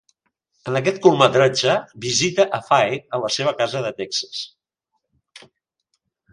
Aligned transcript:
En 0.69 0.77
aquest 0.79 0.95
curtmetratge 1.03 1.75
visita 2.07 2.47
a 2.59 2.61
Fair 2.71 2.99
a 3.17 3.21
la 3.27 3.31
seva 3.37 3.55
casa 3.63 3.85
de 3.89 3.95
Texas. 4.03 4.43